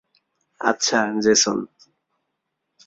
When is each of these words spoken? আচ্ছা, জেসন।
আচ্ছা, 0.61 0.99
জেসন। 1.23 1.57